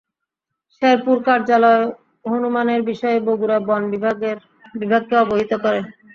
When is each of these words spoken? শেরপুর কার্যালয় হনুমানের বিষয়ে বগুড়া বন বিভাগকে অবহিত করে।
শেরপুর 0.73 1.17
কার্যালয় 1.27 1.83
হনুমানের 2.25 2.81
বিষয়ে 2.89 3.17
বগুড়া 3.27 3.57
বন 3.67 3.81
বিভাগকে 4.73 5.15
অবহিত 5.23 5.51
করে। 5.63 5.79